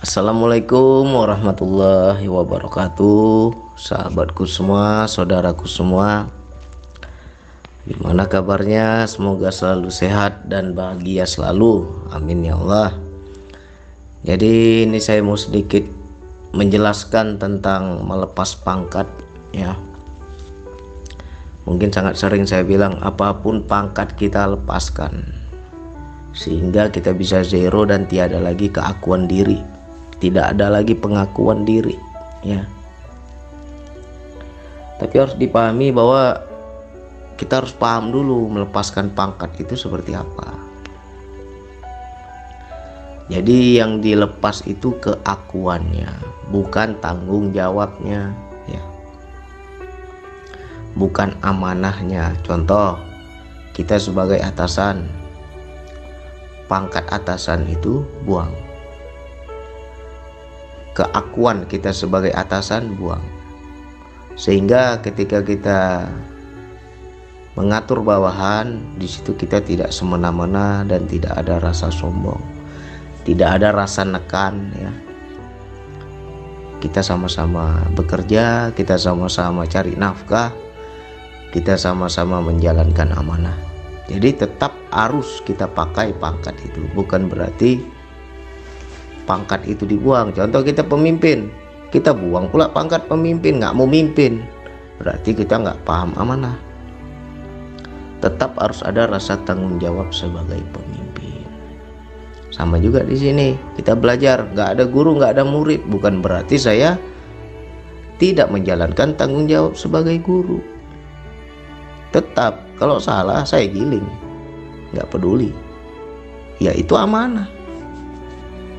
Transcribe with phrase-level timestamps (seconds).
[0.00, 6.24] Assalamualaikum warahmatullahi wabarakatuh Sahabatku semua, saudaraku semua.
[7.84, 9.04] Gimana kabarnya?
[9.04, 11.84] Semoga selalu sehat dan bahagia selalu.
[12.16, 12.96] Amin ya Allah.
[14.24, 15.84] Jadi ini saya mau sedikit
[16.56, 19.04] menjelaskan tentang melepas pangkat
[19.52, 19.76] ya.
[21.68, 25.28] Mungkin sangat sering saya bilang apa pun pangkat kita lepaskan
[26.32, 29.79] Sehingga kita bisa zero dan tiada lagi keakuan diri
[30.20, 31.96] tidak ada lagi pengakuan diri
[32.44, 32.68] ya.
[35.00, 36.36] Tapi harus dipahami bahwa
[37.40, 40.60] kita harus paham dulu melepaskan pangkat itu seperti apa.
[43.32, 46.12] Jadi yang dilepas itu keakuannya
[46.52, 48.28] bukan tanggung jawabnya
[48.68, 48.84] ya.
[50.92, 52.36] Bukan amanahnya.
[52.44, 53.00] Contoh
[53.72, 55.08] kita sebagai atasan
[56.68, 58.52] pangkat atasan itu buang
[61.00, 63.24] keakuan kita sebagai atasan buang.
[64.36, 66.04] Sehingga ketika kita
[67.56, 72.40] mengatur bawahan di situ kita tidak semena-mena dan tidak ada rasa sombong.
[73.24, 74.92] Tidak ada rasa nekan ya.
[76.80, 80.52] Kita sama-sama bekerja kita sama-sama cari nafkah
[81.52, 83.56] kita sama-sama menjalankan amanah.
[84.08, 86.82] Jadi tetap harus kita pakai pangkat itu.
[86.96, 87.99] Bukan berarti
[89.30, 90.34] pangkat itu dibuang.
[90.34, 91.46] Contoh kita pemimpin
[91.90, 94.42] kita buang pula pangkat pemimpin nggak mau mimpin.
[95.02, 96.54] Berarti kita nggak paham amanah.
[98.22, 101.42] Tetap harus ada rasa tanggung jawab sebagai pemimpin.
[102.54, 105.82] Sama juga di sini kita belajar nggak ada guru nggak ada murid.
[105.90, 106.94] Bukan berarti saya
[108.22, 110.62] tidak menjalankan tanggung jawab sebagai guru.
[112.14, 114.06] Tetap kalau salah saya giling.
[114.94, 115.50] Nggak peduli.
[116.62, 117.59] Ya itu amanah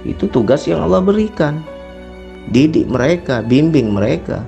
[0.08, 1.62] itu tugas yang Allah berikan.
[2.50, 4.42] Didik mereka, bimbing mereka.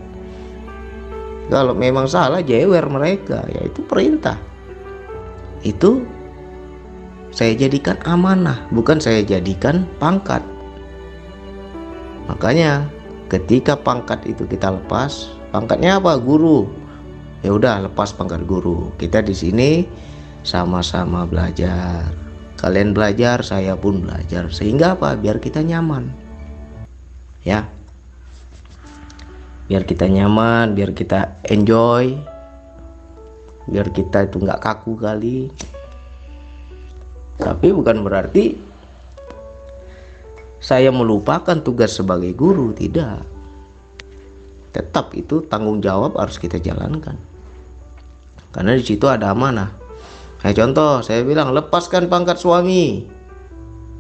[1.53, 4.39] Kalau memang salah, jewer mereka, yaitu perintah.
[5.61, 6.01] Itu
[7.29, 10.41] saya jadikan amanah, bukan saya jadikan pangkat.
[12.25, 12.89] Makanya
[13.29, 16.17] ketika pangkat itu kita lepas, pangkatnya apa?
[16.17, 16.65] Guru.
[17.43, 18.89] Ya udah lepas pangkat guru.
[18.95, 19.83] Kita di sini
[20.47, 22.32] sama-sama belajar
[22.63, 24.47] kalian belajar saya pun belajar.
[24.47, 25.19] Sehingga apa?
[25.19, 26.07] Biar kita nyaman.
[27.43, 27.67] Ya.
[29.67, 32.15] Biar kita nyaman biar kita enjoy.
[33.67, 35.51] Biar kita itu nggak kaku kali.
[37.35, 38.55] Tapi bukan berarti
[40.63, 42.71] saya melupakan tugas sebagai guru.
[42.71, 43.35] Tidak.
[44.71, 47.19] Tetap itu tanggung jawab harus kita jalankan.
[48.55, 49.82] Karena di situ ada amanah
[50.43, 53.07] Nah contoh saya bilang lepaskan pangkat suami.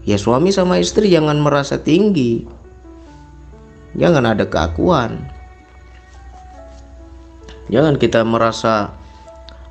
[0.03, 2.43] Ya suami sama istri jangan merasa tinggi.
[3.95, 5.23] Jangan ada keakuan.
[7.71, 8.91] Jangan kita merasa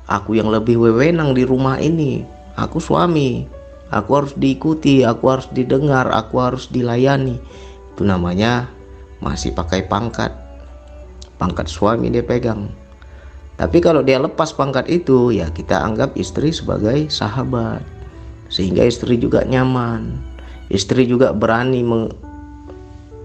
[0.09, 2.25] aku yang lebih wewenang di rumah ini.
[2.57, 3.45] Aku suami.
[3.93, 7.37] Aku harus diikuti, aku harus didengar, aku harus dilayani.
[7.93, 8.65] Itu namanya
[9.21, 10.33] masih pakai pangkat.
[11.37, 12.73] Pangkat suami dia pegang.
[13.53, 17.85] Tapi kalau dia lepas pangkat itu, ya kita anggap istri sebagai sahabat.
[18.49, 20.17] Sehingga istri juga nyaman.
[20.73, 22.09] Istri juga berani meng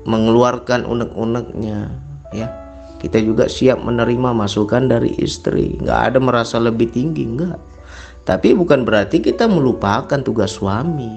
[0.09, 1.93] mengeluarkan unek-uneknya,
[2.33, 2.49] ya.
[2.99, 5.77] Kita juga siap menerima masukan dari istri.
[5.79, 7.61] Nggak ada merasa lebih tinggi, enggak.
[8.25, 11.13] Tapi bukan berarti kita melupakan tugas suami.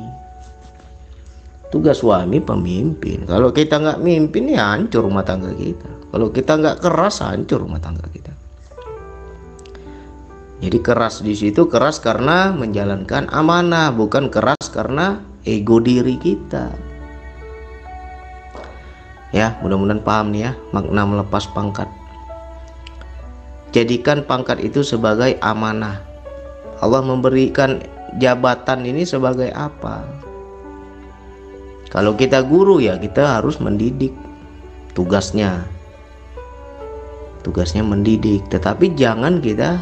[1.71, 3.23] Tugas suami pemimpin.
[3.27, 5.87] Kalau kita nggak mimpin ya hancur rumah tangga kita.
[6.11, 8.40] Kalau kita nggak keras hancur rumah tangga kita.
[10.61, 16.69] Jadi keras di situ keras karena menjalankan amanah, bukan keras karena ego diri kita.
[19.33, 21.89] Ya, mudah-mudahan paham nih ya makna melepas pangkat.
[23.73, 26.03] Jadikan pangkat itu sebagai amanah.
[26.77, 27.81] Allah memberikan
[28.21, 30.05] jabatan ini sebagai apa?
[31.89, 34.13] Kalau kita guru ya kita harus mendidik
[34.93, 35.65] tugasnya.
[37.41, 39.81] Tugasnya mendidik, tetapi jangan kita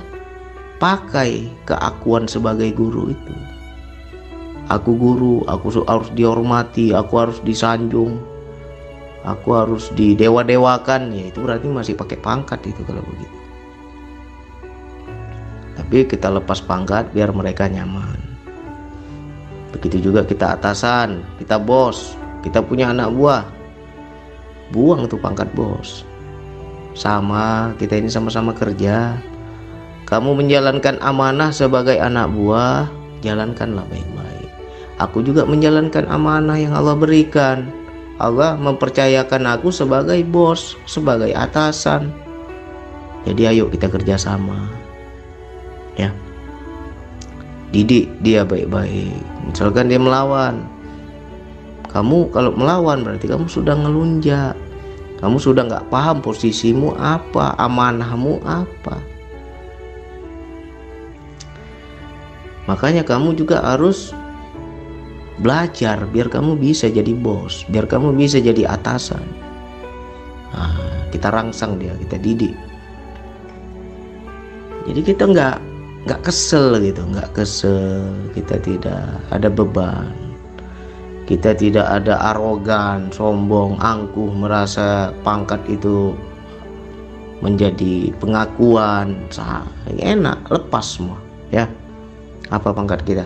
[0.80, 3.36] pakai keakuan sebagai guru itu.
[4.72, 8.22] Aku guru aku harus dihormati aku harus disanjung
[9.28, 11.12] aku harus didewa-dewakan.
[11.12, 13.38] Ya itu berarti masih pakai pangkat itu kalau begitu.
[15.76, 18.18] Tapi kita lepas pangkat biar mereka nyaman.
[19.76, 23.44] Begitu juga kita atasan kita bos kita punya anak buah.
[24.70, 26.06] Buang tuh pangkat bos.
[26.94, 29.18] Sama kita ini sama-sama kerja
[30.10, 32.90] kamu menjalankan amanah sebagai anak buah,
[33.22, 34.50] jalankanlah baik-baik.
[34.98, 37.70] Aku juga menjalankan amanah yang Allah berikan.
[38.18, 42.10] Allah mempercayakan aku sebagai bos, sebagai atasan.
[43.24, 44.68] Jadi ayo kita kerjasama.
[45.94, 46.10] Ya.
[47.70, 49.14] Didik dia baik-baik.
[49.46, 50.66] Misalkan dia melawan.
[51.94, 54.58] Kamu kalau melawan berarti kamu sudah ngelunjak.
[55.22, 59.19] Kamu sudah nggak paham posisimu apa, amanahmu apa.
[62.70, 64.14] Makanya kamu juga harus
[65.42, 69.26] belajar biar kamu bisa jadi bos biar kamu bisa jadi atasan.
[70.54, 70.78] Nah,
[71.10, 72.54] kita rangsang dia kita didik.
[74.86, 75.58] Jadi kita nggak
[76.06, 78.06] nggak kesel gitu nggak kesel.
[78.38, 80.14] Kita tidak ada beban.
[81.26, 86.14] Kita tidak ada arogan sombong angkuh merasa pangkat itu
[87.42, 89.18] menjadi pengakuan.
[89.90, 91.18] Enak lepas semua
[91.50, 91.66] ya
[92.50, 93.26] apa pangkat kita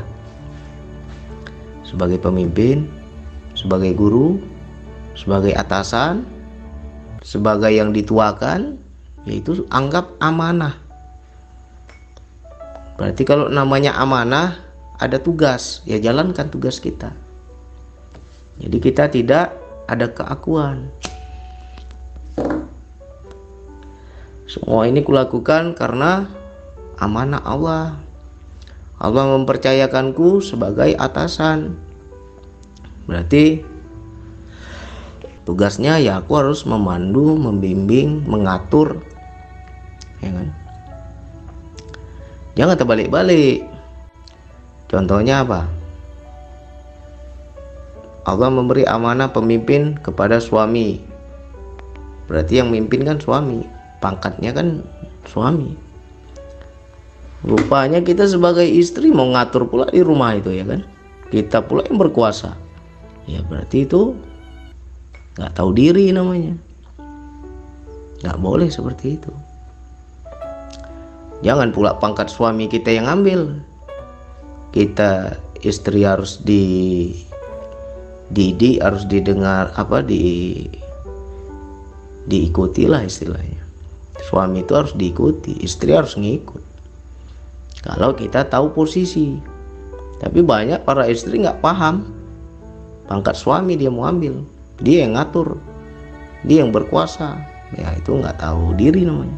[1.93, 2.89] sebagai pemimpin,
[3.53, 4.41] sebagai guru,
[5.13, 6.25] sebagai atasan,
[7.21, 8.81] sebagai yang dituakan,
[9.29, 10.73] yaitu anggap amanah.
[12.97, 14.57] Berarti kalau namanya amanah,
[14.97, 17.13] ada tugas, ya jalankan tugas kita.
[18.57, 19.53] Jadi kita tidak
[19.85, 20.89] ada keakuan.
[24.49, 26.29] Semua ini kulakukan karena
[27.01, 28.02] amanah Allah.
[29.03, 31.75] Allah mempercayakanku sebagai atasan.
[33.03, 33.59] Berarti
[35.43, 39.03] tugasnya ya aku harus memandu, membimbing, mengatur.
[40.23, 40.47] Ya kan?
[42.55, 43.67] Jangan terbalik-balik.
[44.87, 45.67] Contohnya apa?
[48.23, 51.03] Allah memberi amanah pemimpin kepada suami.
[52.31, 53.67] Berarti yang mimpin kan suami,
[53.99, 54.79] pangkatnya kan
[55.27, 55.75] suami.
[57.43, 60.87] Rupanya kita sebagai istri mau ngatur pula di rumah itu ya kan.
[61.27, 62.55] Kita pula yang berkuasa.
[63.27, 64.15] Ya berarti itu
[65.35, 66.55] nggak tahu diri namanya.
[68.23, 69.31] Nggak boleh seperti itu.
[71.43, 73.59] Jangan pula pangkat suami kita yang ambil.
[74.71, 77.11] Kita istri harus di
[78.31, 80.65] didik harus didengar apa di
[82.25, 83.59] diikuti lah istilahnya
[84.25, 86.62] suami itu harus diikuti istri harus ngikut
[87.83, 89.43] kalau kita tahu posisi.
[90.23, 92.07] Tapi banyak para istri nggak paham.
[93.11, 94.39] Pangkat suami dia mau ambil.
[94.79, 95.59] Dia yang ngatur.
[96.47, 97.35] Dia yang berkuasa.
[97.75, 99.35] Ya itu nggak tahu diri namanya.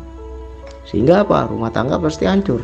[0.86, 1.50] Sehingga apa?
[1.50, 2.62] Rumah tangga pasti hancur.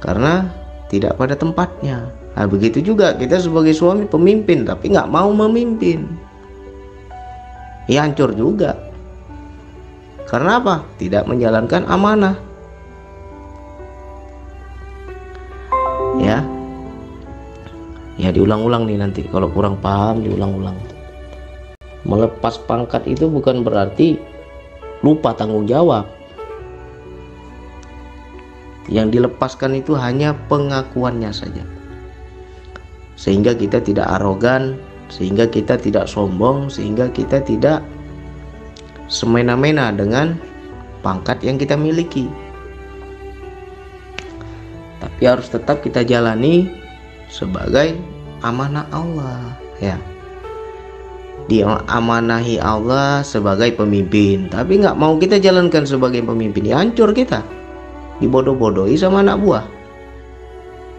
[0.00, 0.48] Karena
[0.88, 2.08] tidak pada tempatnya.
[2.08, 6.08] Nah begitu juga kita sebagai suami pemimpin tapi nggak mau memimpin.
[7.84, 8.80] Ya hancur juga.
[10.24, 10.88] Karena apa?
[10.96, 12.53] Tidak menjalankan amanah
[16.20, 16.38] ya.
[18.14, 19.26] Ya diulang-ulang nih nanti.
[19.26, 20.78] Kalau kurang paham diulang-ulang.
[22.04, 24.20] Melepas pangkat itu bukan berarti
[25.02, 26.06] lupa tanggung jawab.
[28.86, 31.64] Yang dilepaskan itu hanya pengakuannya saja.
[33.16, 34.76] Sehingga kita tidak arogan
[35.08, 37.84] sehingga kita tidak sombong sehingga kita tidak
[39.08, 40.36] semena-mena dengan
[41.04, 42.28] pangkat yang kita miliki
[45.14, 46.66] tapi harus tetap kita jalani
[47.30, 47.94] sebagai
[48.42, 49.94] amanah Allah ya.
[51.46, 56.66] Dia amanahi Allah sebagai pemimpin tapi nggak mau kita jalankan sebagai pemimpin.
[56.66, 57.46] Ya hancur kita.
[58.18, 59.64] Dibodoh-bodohi sama anak buah.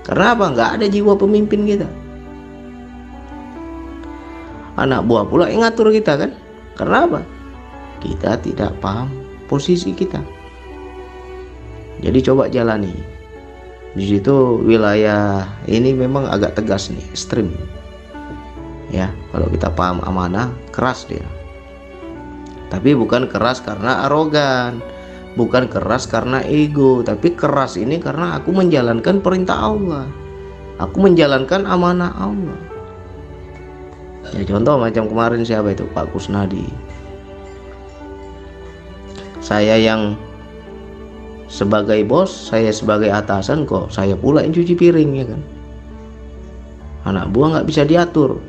[0.07, 1.89] Karena apa nggak ada jiwa pemimpin kita.
[4.79, 6.31] Anak buah pula yang ngatur kita kan?
[6.79, 7.21] Karena apa
[7.99, 9.11] kita tidak paham
[9.51, 10.23] posisi kita.
[11.99, 13.14] Jadi coba jalani
[13.95, 17.55] di situ wilayah ini memang agak tegas nih ekstrim.
[18.91, 21.23] Ya kalau kita paham amanah keras dia.
[22.67, 24.83] Tapi bukan keras karena arogan
[25.39, 30.07] bukan keras karena ego tapi keras ini karena aku menjalankan perintah Allah.
[30.75, 32.59] Aku menjalankan amanah Allah.
[34.35, 35.87] Ya contoh macam kemarin siapa itu?
[35.95, 36.67] Pak Kusnadi.
[39.39, 40.19] Saya yang
[41.55, 45.41] sebagai bos saya sebagai atasan kok saya pula yang cuci piring ya kan?
[47.07, 48.43] Anak buah nggak bisa diatur.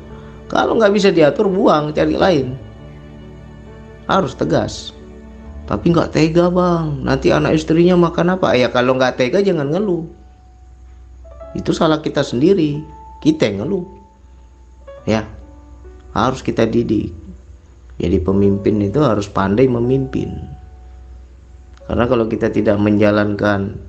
[0.51, 2.47] Kalau nggak bisa diatur buang cari lain.
[4.11, 4.91] Harus tegas.
[5.67, 6.99] Tapi nggak tega bang.
[7.07, 8.51] Nanti anak istrinya makan apa?
[8.59, 10.03] Ya kalau nggak tega jangan ngeluh.
[11.55, 12.83] Itu salah kita sendiri.
[13.23, 13.87] Kita yang ngeluh.
[15.07, 15.23] Ya
[16.11, 17.13] harus kita didik.
[18.01, 20.56] Jadi pemimpin itu harus pandai memimpin
[21.87, 23.79] karena kalau kita tidak menjalankan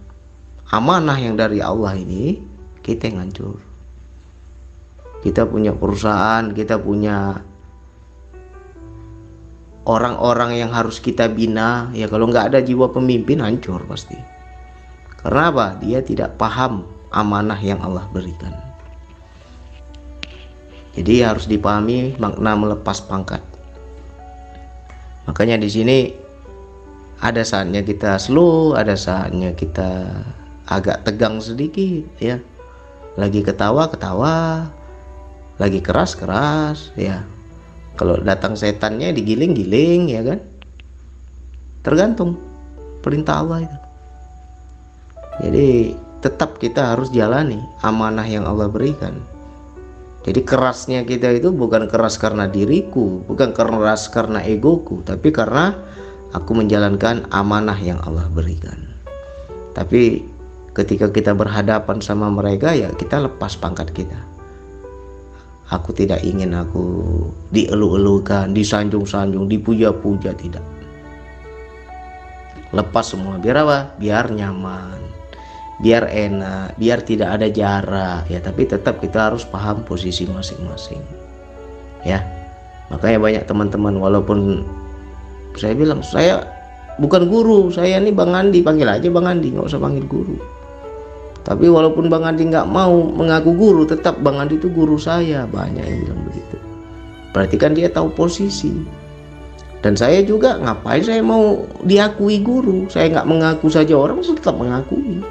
[0.70, 2.38] amanah yang dari Allah ini,
[2.80, 3.58] kita yang hancur.
[5.18, 7.42] kita punya perusahaan kita punya
[9.88, 11.90] orang-orang yang harus kita bina.
[11.96, 14.14] Ya kalau nggak ada jiwa pemimpin hancur pasti.
[15.18, 15.66] Karena apa?
[15.82, 18.54] Dia tidak paham amanah yang Allah berikan.
[20.94, 23.42] Jadi harus dipahami makna melepas pangkat.
[25.26, 26.27] Makanya di sini
[27.18, 30.06] ada saatnya kita slow ada saatnya kita
[30.68, 32.38] agak tegang sedikit ya.
[33.18, 34.68] Lagi ketawa ketawa.
[35.58, 37.26] Lagi keras keras ya.
[37.98, 40.38] Kalau datang setannya digiling-giling ya kan?
[41.82, 42.38] Tergantung
[43.02, 43.78] perintah Allah itu.
[45.42, 45.68] Jadi
[46.22, 49.18] tetap kita harus jalani amanah yang Allah berikan.
[50.22, 55.72] Jadi kerasnya kita itu bukan keras karena diriku bukan keras karena egoku tapi karena
[56.32, 58.88] aku menjalankan amanah yang Allah berikan
[59.72, 60.26] tapi
[60.72, 64.18] ketika kita berhadapan sama mereka ya kita lepas pangkat kita
[65.68, 70.64] Aku tidak ingin aku dielu-elukan, disanjung-sanjung, dipuja-puja tidak.
[72.72, 73.92] Lepas semua biar apa?
[74.00, 74.96] Biar nyaman,
[75.84, 78.40] biar enak, biar tidak ada jarak ya.
[78.40, 81.04] Tapi tetap kita harus paham posisi masing-masing.
[82.00, 82.24] Ya,
[82.88, 84.64] makanya banyak teman-teman walaupun
[85.58, 86.46] saya bilang saya
[87.02, 90.38] bukan guru, saya ini Bang Andi panggil aja Bang Andi, nggak usah panggil guru
[91.48, 95.48] tapi walaupun Bang Andi nggak mau mengaku guru, tetap Bang Andi itu guru saya.
[95.48, 96.56] Banyak yang bilang begitu.
[97.32, 98.76] Berarti kan dia tahu posisi.
[99.80, 102.84] Dan saya juga ngapain saya mau diakui guru?
[102.92, 105.24] Saya nggak mengaku saja orang tetap mengakui.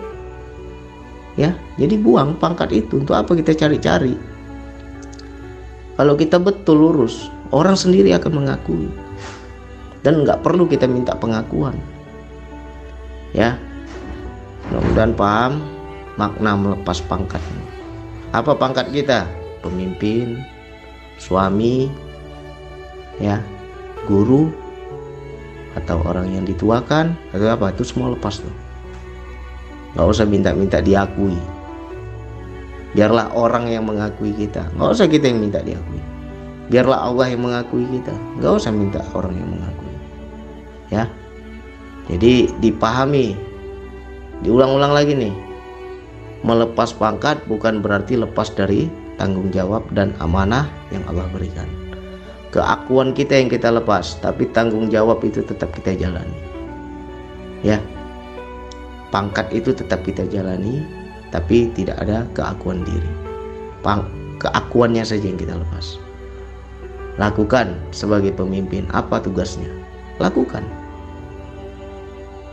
[1.37, 2.97] Ya, jadi buang pangkat itu.
[2.97, 4.17] Untuk apa kita cari-cari?
[6.01, 8.89] Kalau kita betul lurus, orang sendiri akan mengakui.
[10.07, 11.75] Dan nggak perlu kita minta pengakuan.
[13.35, 13.59] Ya,
[14.71, 15.53] mudah-mudahan paham
[16.15, 17.43] makna melepas pangkat.
[18.31, 19.27] Apa pangkat kita?
[19.59, 20.39] Pemimpin,
[21.19, 21.91] suami,
[23.19, 23.43] ya,
[24.07, 24.47] guru,
[25.75, 28.55] atau orang yang dituakan, atau apa itu semua lepas tuh.
[29.99, 31.35] Gak usah minta-minta diakui.
[32.95, 34.71] Biarlah orang yang mengakui kita.
[34.71, 35.99] Gak usah kita yang minta diakui.
[36.71, 38.15] Biarlah Allah yang mengakui kita.
[38.39, 39.86] Gak usah minta orang yang mengakui.
[40.93, 41.09] Ya.
[42.07, 43.35] Jadi dipahami.
[44.45, 45.47] Diulang-ulang lagi nih
[46.45, 51.65] melepas pangkat bukan berarti lepas dari tanggung jawab dan amanah yang Allah berikan.
[52.53, 56.37] Keakuan kita yang kita lepas, tapi tanggung jawab itu tetap kita jalani.
[57.65, 57.81] Ya.
[59.11, 60.83] Pangkat itu tetap kita jalani,
[61.33, 63.11] tapi tidak ada keakuan diri.
[63.83, 64.07] Pang
[64.39, 65.99] keakuannya saja yang kita lepas.
[67.17, 69.67] Lakukan sebagai pemimpin apa tugasnya?
[70.17, 70.65] Lakukan.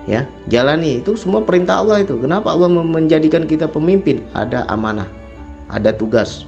[0.05, 2.21] Ya jalani itu semua perintah Allah itu.
[2.21, 4.21] Kenapa Allah menjadikan kita pemimpin?
[4.37, 5.09] Ada amanah
[5.69, 6.45] ada tugas.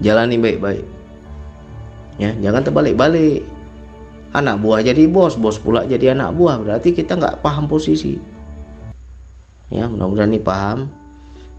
[0.00, 0.84] Jalani baik-baik.
[2.18, 3.44] Ya jangan terbalik-balik.
[4.30, 6.62] Anak buah jadi bos bos pula jadi anak buah.
[6.62, 8.18] Berarti kita nggak paham posisi.
[9.70, 10.90] Ya mudah-mudahan ini paham.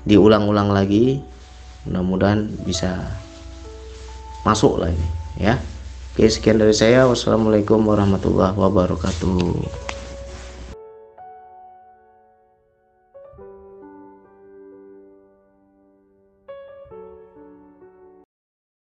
[0.04, 1.22] Diulang-ulang lagi.
[1.88, 3.00] Mudah-mudahan bisa
[4.44, 5.08] masuk lah ini.
[5.40, 5.56] Ya
[6.12, 7.08] oke sekian dari saya.
[7.08, 9.91] Wassalamualaikum warahmatullahi wabarakatuh